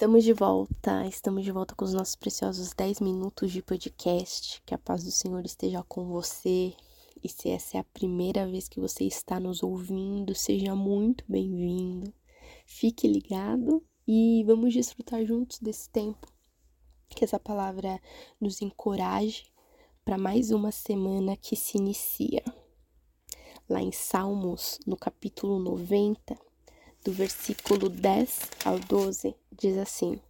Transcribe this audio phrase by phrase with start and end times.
[0.00, 4.62] Estamos de volta, estamos de volta com os nossos preciosos 10 minutos de podcast.
[4.64, 6.72] Que a paz do Senhor esteja com você.
[7.22, 12.10] E se essa é a primeira vez que você está nos ouvindo, seja muito bem-vindo.
[12.64, 16.26] Fique ligado e vamos desfrutar juntos desse tempo.
[17.10, 18.00] Que essa palavra
[18.40, 19.52] nos encoraje
[20.02, 22.42] para mais uma semana que se inicia.
[23.68, 26.38] Lá em Salmos, no capítulo 90,
[27.02, 30.20] do versículo 10 ao 12, diz assim: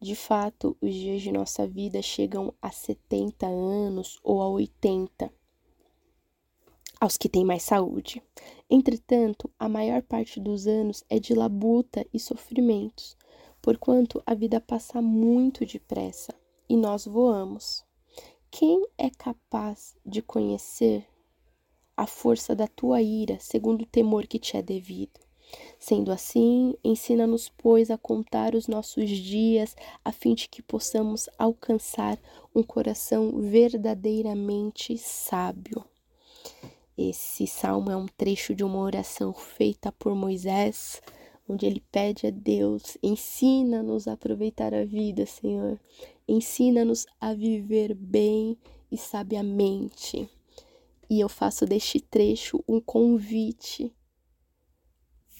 [0.00, 5.30] De fato, os dias de nossa vida chegam a 70 anos ou a 80,
[6.98, 8.22] aos que têm mais saúde.
[8.68, 13.16] Entretanto, a maior parte dos anos é de labuta e sofrimentos,
[13.60, 16.34] porquanto a vida passa muito depressa
[16.68, 17.84] e nós voamos.
[18.50, 21.06] Quem é capaz de conhecer
[21.94, 25.20] a força da tua ira, segundo o temor que te é devido?
[25.78, 32.18] Sendo assim, ensina-nos, pois, a contar os nossos dias, a fim de que possamos alcançar
[32.54, 35.84] um coração verdadeiramente sábio.
[36.98, 41.00] Esse salmo é um trecho de uma oração feita por Moisés,
[41.48, 45.80] onde ele pede a Deus: ensina-nos a aproveitar a vida, Senhor.
[46.28, 48.58] Ensina-nos a viver bem
[48.92, 50.28] e sabiamente.
[51.08, 53.90] E eu faço deste trecho um convite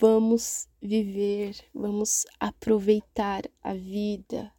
[0.00, 4.50] Vamos viver, vamos aproveitar a vida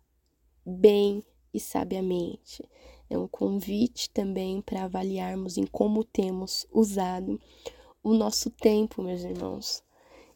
[0.63, 2.63] bem e sabiamente.
[3.09, 7.41] É um convite também para avaliarmos em como temos usado
[8.03, 9.83] o nosso tempo, meus irmãos.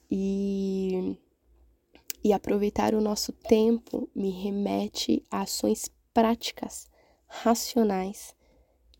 [0.09, 1.15] E,
[2.23, 6.89] e aproveitar o nosso tempo me remete a ações práticas,
[7.27, 8.35] racionais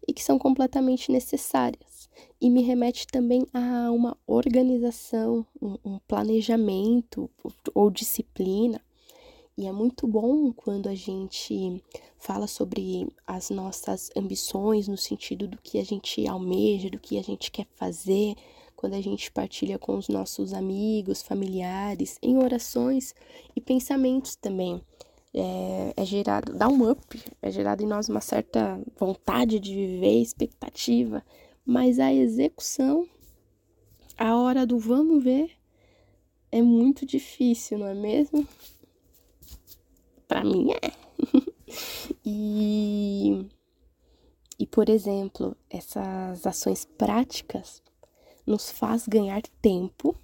[0.08, 2.10] e que são completamente necessárias.
[2.40, 7.30] E me remete também a uma organização, um, um planejamento
[7.74, 8.82] ou disciplina.
[9.58, 11.82] E é muito bom quando a gente
[12.20, 17.24] fala sobre as nossas ambições, no sentido do que a gente almeja, do que a
[17.24, 18.36] gente quer fazer,
[18.76, 23.16] quando a gente partilha com os nossos amigos, familiares, em orações
[23.56, 24.82] e pensamentos também
[25.38, 30.22] é, é, gerado, dá um up, é gerado em nós uma certa vontade de viver,
[30.22, 31.22] expectativa,
[31.66, 33.06] mas a execução,
[34.18, 35.52] a hora do vamos ver,
[36.50, 38.48] é muito difícil, não é mesmo?
[40.26, 40.92] Para mim é.
[42.26, 43.46] e,
[44.58, 47.84] e, por exemplo, essas ações práticas
[48.48, 50.16] nos faz ganhar tempo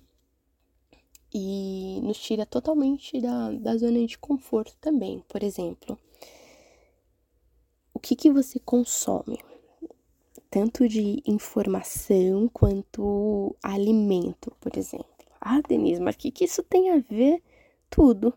[1.34, 5.24] e nos tira totalmente da, da zona de conforto também.
[5.28, 5.98] Por exemplo,
[7.94, 9.40] o que, que você consome?
[10.50, 15.08] Tanto de informação quanto alimento, por exemplo.
[15.40, 17.42] Ah, Denise, mas o que, que isso tem a ver?
[17.90, 18.34] Tudo.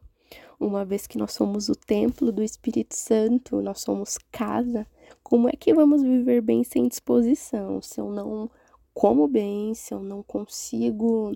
[0.58, 4.86] Uma vez que nós somos o templo do Espírito Santo, nós somos casa,
[5.22, 7.82] como é que vamos viver bem sem disposição?
[7.82, 8.50] Se eu não
[8.94, 11.32] como bem, se eu não consigo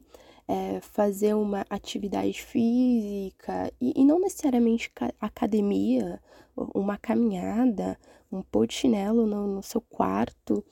[0.48, 6.20] é, fazer uma atividade física e, e não necessariamente academia,
[6.56, 7.98] uma caminhada,
[8.32, 10.64] um pôr de chinelo no, no seu quarto,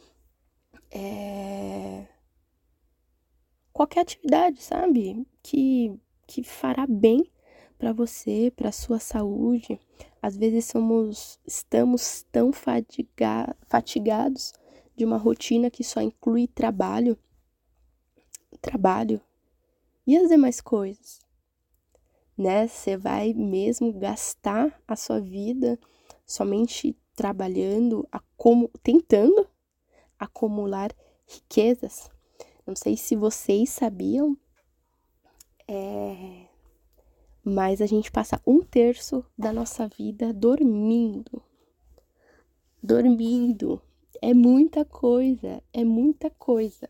[0.91, 2.06] é...
[3.72, 5.26] qualquer atividade, sabe?
[5.42, 5.94] Que,
[6.26, 7.31] que fará bem
[7.78, 9.78] para você, para sua saúde.
[10.20, 14.53] Às vezes somos, estamos tão fatiga, fatigados
[14.97, 17.19] de uma rotina que só inclui trabalho,
[18.60, 19.20] trabalho,
[20.06, 21.21] e as demais coisas?
[22.39, 22.69] Né?
[22.69, 25.78] Você vai mesmo gastar a sua vida
[26.25, 28.09] somente trabalhando,
[28.83, 29.49] tentando
[30.19, 30.94] acumular
[31.27, 32.09] riquezas?
[32.67, 34.37] Não sei se vocês sabiam,
[35.67, 36.47] é...
[37.43, 41.43] mas a gente passa um terço da nossa vida dormindo.
[42.83, 43.83] Dormindo.
[44.23, 46.88] É muita coisa, é muita coisa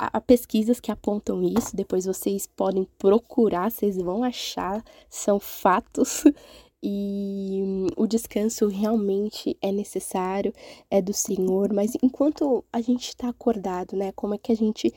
[0.00, 6.24] há pesquisas que apontam isso, depois vocês podem procurar, vocês vão achar, são fatos.
[6.82, 7.60] E
[7.94, 10.50] o descanso realmente é necessário,
[10.90, 14.12] é do Senhor, mas enquanto a gente está acordado, né?
[14.12, 14.90] Como é que a gente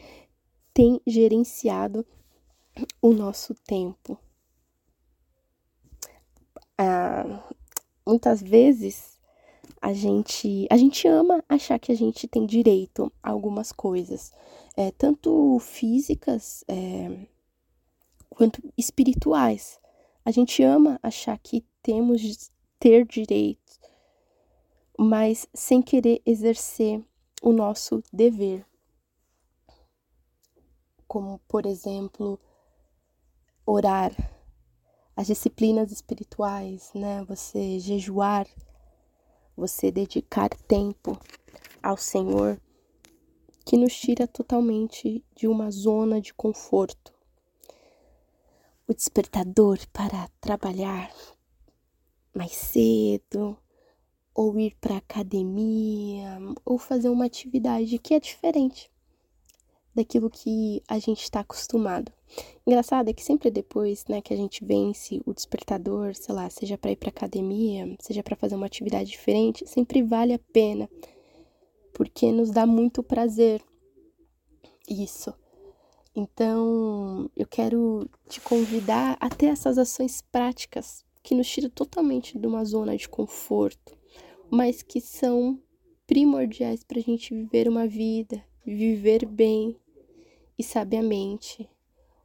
[0.73, 2.06] tem gerenciado
[3.01, 4.17] o nosso tempo?
[6.77, 7.44] Ah,
[8.07, 9.12] muitas vezes
[9.83, 14.31] a gente, a gente ama achar que a gente tem direito a algumas coisas
[14.77, 17.27] é, tanto físicas é,
[18.30, 19.77] quanto espirituais.
[20.24, 22.33] A gente ama achar que temos de
[22.80, 23.77] ter direitos,
[24.97, 27.03] mas sem querer exercer
[27.41, 28.65] o nosso dever.
[31.06, 32.39] Como, por exemplo,
[33.65, 34.13] orar.
[35.13, 37.24] as disciplinas espirituais, né?
[37.25, 38.47] Você jejuar,
[39.55, 41.17] você dedicar tempo
[41.81, 42.59] ao Senhor,
[43.65, 47.13] que nos tira totalmente de uma zona de conforto.
[48.88, 51.11] O despertador para trabalhar
[52.33, 53.57] mais cedo,
[54.33, 58.91] ou ir para academia, ou fazer uma atividade que é diferente
[59.94, 62.11] daquilo que a gente está acostumado.
[62.65, 66.77] Engraçado é que sempre depois, né, que a gente vence o despertador, sei lá, seja
[66.77, 70.89] para ir para academia, seja para fazer uma atividade diferente, sempre vale a pena,
[71.94, 73.62] porque nos dá muito prazer.
[74.89, 75.33] Isso.
[76.15, 82.45] Então, eu quero te convidar a ter essas ações práticas que nos tiram totalmente de
[82.45, 83.97] uma zona de conforto,
[84.50, 85.59] mas que são
[86.06, 89.75] primordiais para a gente viver uma vida, viver bem
[90.57, 91.68] e sabiamente,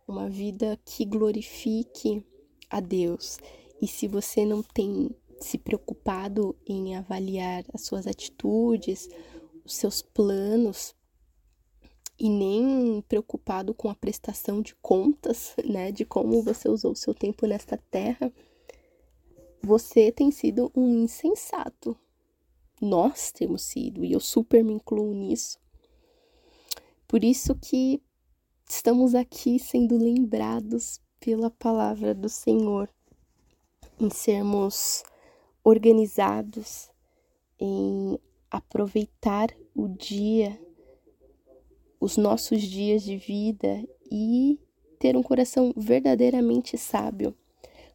[0.08, 2.24] uma vida que glorifique
[2.70, 3.38] a Deus.
[3.80, 5.10] E se você não tem
[5.40, 9.08] se preocupado em avaliar as suas atitudes,
[9.64, 10.96] os seus planos,
[12.18, 17.14] e nem preocupado com a prestação de contas, né, de como você usou o seu
[17.14, 18.32] tempo nesta terra,
[19.62, 21.96] você tem sido um insensato.
[22.80, 25.58] Nós temos sido, e eu super me incluo nisso.
[27.06, 28.00] Por isso que
[28.68, 32.88] estamos aqui sendo lembrados pela palavra do Senhor,
[33.98, 35.02] em sermos
[35.64, 36.90] organizados,
[37.58, 38.18] em
[38.50, 40.60] aproveitar o dia,
[41.98, 44.60] os nossos dias de vida e
[44.98, 47.34] ter um coração verdadeiramente sábio.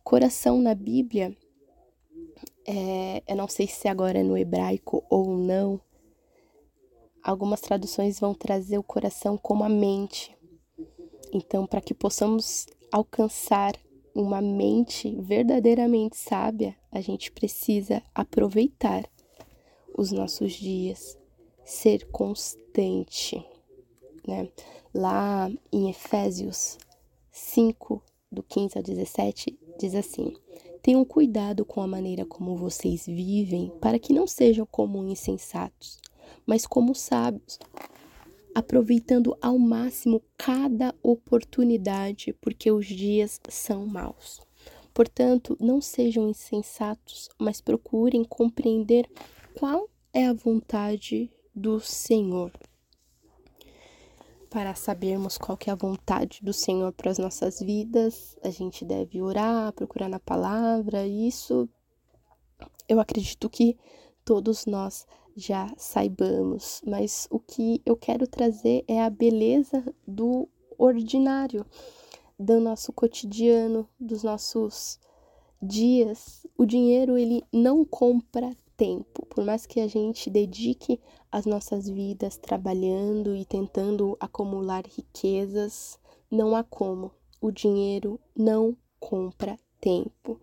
[0.04, 1.36] Coração na Bíblia,
[2.66, 5.80] é, eu não sei se agora é no hebraico ou não,
[7.24, 10.36] algumas traduções vão trazer o coração como a mente.
[11.34, 13.76] Então, para que possamos alcançar
[14.14, 19.04] uma mente verdadeiramente sábia, a gente precisa aproveitar
[19.98, 21.18] os nossos dias,
[21.66, 23.44] ser constante,
[24.28, 24.48] né?
[24.94, 26.78] Lá em Efésios
[27.32, 28.00] 5,
[28.32, 30.36] do 15 ao 17, diz assim:
[30.84, 36.00] Tenham cuidado com a maneira como vocês vivem, para que não sejam como insensatos,
[36.46, 37.58] mas como sábios,
[38.56, 44.42] aproveitando ao máximo cada oportunidade, porque os dias são maus.
[44.94, 49.10] Portanto, não sejam insensatos, mas procurem compreender
[49.58, 52.52] qual é a vontade do Senhor.
[54.50, 59.20] Para sabermos qual é a vontade do Senhor para as nossas vidas, a gente deve
[59.20, 61.08] orar, procurar na palavra.
[61.08, 61.68] Isso
[62.88, 63.76] eu acredito que
[64.24, 70.48] todos nós já saibamos, mas o que eu quero trazer é a beleza do
[70.78, 71.66] ordinário,
[72.38, 75.00] do nosso cotidiano, dos nossos
[75.62, 76.46] dias.
[76.58, 81.00] O dinheiro ele não compra tempo, por mais que a gente dedique
[81.32, 85.98] as nossas vidas trabalhando e tentando acumular riquezas,
[86.30, 87.12] não há como.
[87.42, 90.40] O dinheiro não compra tempo.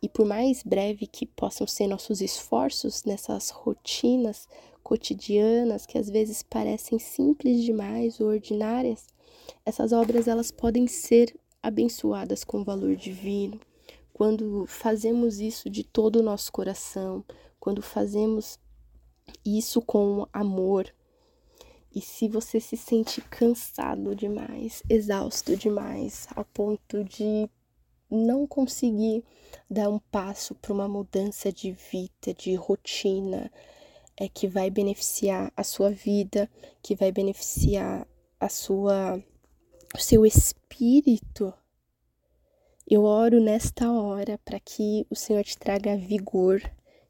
[0.00, 4.48] E por mais breve que possam ser nossos esforços nessas rotinas
[4.82, 9.06] cotidianas que às vezes parecem simples demais ou ordinárias,
[9.64, 13.60] essas obras elas podem ser abençoadas com valor divino.
[14.12, 17.24] Quando fazemos isso de todo o nosso coração,
[17.60, 18.58] quando fazemos
[19.44, 20.92] isso com amor,
[21.94, 27.48] e se você se sente cansado demais, exausto demais, ao ponto de
[28.10, 29.24] não conseguir
[29.70, 33.50] dar um passo para uma mudança de vida, de rotina,
[34.16, 36.50] é que vai beneficiar a sua vida,
[36.82, 38.06] que vai beneficiar
[38.40, 39.22] a sua
[39.94, 41.52] o seu espírito.
[42.86, 46.60] Eu oro nesta hora para que o Senhor te traga vigor,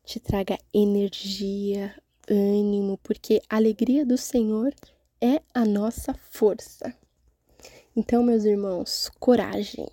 [0.04, 1.94] te traga energia,
[2.28, 4.74] ânimo, porque a alegria do Senhor
[5.20, 6.94] é a nossa força.
[7.96, 9.86] Então, meus irmãos, coragem.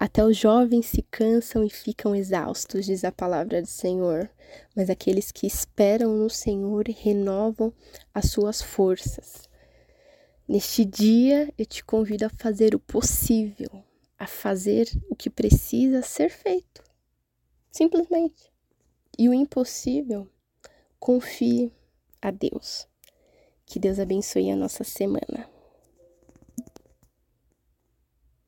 [0.00, 4.30] Até os jovens se cansam e ficam exaustos, diz a palavra do Senhor,
[4.76, 7.74] mas aqueles que esperam no Senhor renovam
[8.14, 9.48] as suas forças.
[10.46, 13.82] Neste dia, eu te convido a fazer o possível,
[14.16, 16.80] a fazer o que precisa ser feito.
[17.72, 18.52] Simplesmente.
[19.18, 20.28] E o impossível,
[21.00, 21.72] confie
[22.22, 22.86] a Deus.
[23.66, 25.57] Que Deus abençoe a nossa semana.